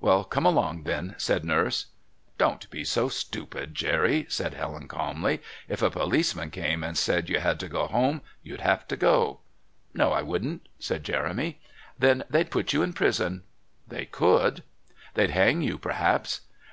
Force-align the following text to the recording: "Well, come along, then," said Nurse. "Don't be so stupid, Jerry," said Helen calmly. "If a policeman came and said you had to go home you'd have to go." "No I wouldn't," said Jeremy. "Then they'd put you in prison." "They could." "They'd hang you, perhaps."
"Well, 0.00 0.24
come 0.24 0.44
along, 0.44 0.82
then," 0.82 1.14
said 1.18 1.44
Nurse. 1.44 1.86
"Don't 2.36 2.68
be 2.68 2.82
so 2.82 3.08
stupid, 3.08 3.76
Jerry," 3.76 4.26
said 4.28 4.54
Helen 4.54 4.88
calmly. 4.88 5.40
"If 5.68 5.82
a 5.82 5.88
policeman 5.90 6.50
came 6.50 6.82
and 6.82 6.98
said 6.98 7.28
you 7.28 7.38
had 7.38 7.60
to 7.60 7.68
go 7.68 7.86
home 7.86 8.22
you'd 8.42 8.60
have 8.60 8.88
to 8.88 8.96
go." 8.96 9.38
"No 9.94 10.10
I 10.10 10.20
wouldn't," 10.22 10.66
said 10.80 11.04
Jeremy. 11.04 11.60
"Then 11.96 12.24
they'd 12.28 12.50
put 12.50 12.72
you 12.72 12.82
in 12.82 12.92
prison." 12.92 13.44
"They 13.86 14.04
could." 14.06 14.64
"They'd 15.14 15.30
hang 15.30 15.62
you, 15.62 15.78
perhaps." 15.78 16.40